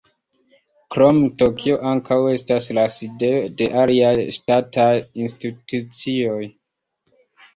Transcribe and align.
Krome 0.93 1.27
Tokio 1.41 1.75
ankaŭ 1.89 2.17
estas 2.37 2.69
la 2.77 2.85
sidejo 2.95 3.43
de 3.59 3.67
aliaj 3.81 4.15
ŝtataj 4.39 4.89
institucioj. 5.25 6.41